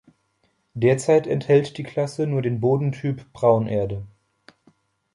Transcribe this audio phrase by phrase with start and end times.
[0.73, 4.03] Derzeit enthält die Klasse nur den Bodentyp Braunerde.